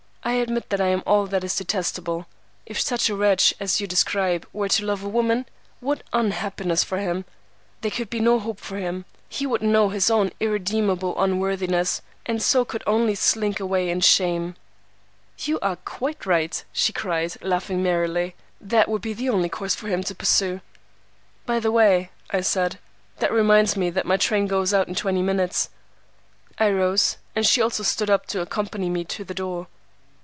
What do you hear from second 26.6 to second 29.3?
rose, and she also stood up to accompany me to